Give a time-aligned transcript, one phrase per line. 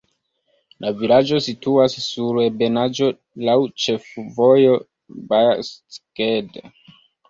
[0.85, 3.13] La vilaĝo situas sur ebenaĵo,
[3.51, 4.77] laŭ ĉefvojo
[5.33, 6.65] Baja-Szeged.